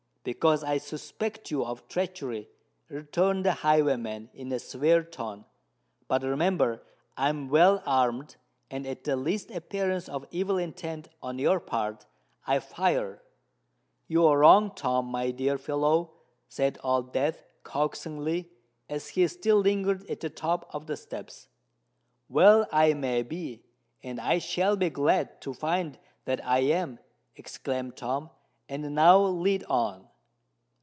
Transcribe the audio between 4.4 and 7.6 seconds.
a severe tone. "But, remember—I am